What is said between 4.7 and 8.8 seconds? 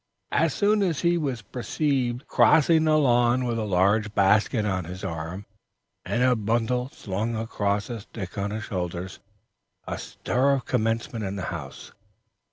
his arm, and a bundle slung across a stick on his